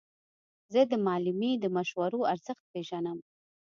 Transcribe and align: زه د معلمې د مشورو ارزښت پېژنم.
زه 0.73 0.81
د 0.91 0.93
معلمې 1.05 1.51
د 1.59 1.65
مشورو 1.75 2.19
ارزښت 2.33 2.63
پېژنم. 2.73 3.17